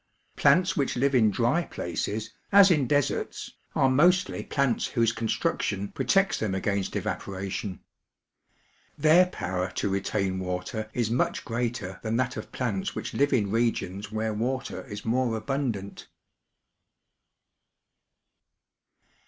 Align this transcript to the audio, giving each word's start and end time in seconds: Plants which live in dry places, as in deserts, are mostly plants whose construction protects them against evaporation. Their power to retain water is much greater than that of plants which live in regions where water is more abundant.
Plants 0.35 0.75
which 0.75 0.95
live 0.97 1.13
in 1.13 1.29
dry 1.29 1.61
places, 1.63 2.33
as 2.51 2.71
in 2.71 2.87
deserts, 2.87 3.51
are 3.75 3.87
mostly 3.87 4.41
plants 4.43 4.87
whose 4.87 5.11
construction 5.11 5.89
protects 5.89 6.39
them 6.39 6.55
against 6.55 6.95
evaporation. 6.95 7.81
Their 8.97 9.27
power 9.27 9.69
to 9.75 9.89
retain 9.89 10.39
water 10.39 10.89
is 10.95 11.11
much 11.11 11.45
greater 11.45 11.99
than 12.01 12.17
that 12.17 12.35
of 12.35 12.51
plants 12.51 12.95
which 12.95 13.13
live 13.13 13.31
in 13.31 13.51
regions 13.51 14.11
where 14.11 14.33
water 14.33 14.83
is 14.85 15.05
more 15.05 15.37
abundant. 15.37 16.07